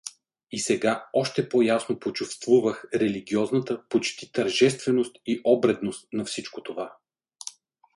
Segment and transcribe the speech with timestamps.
[0.51, 6.97] И сега още по-ясно почувствувах религиозната почти тържественост и обредност на всичко това.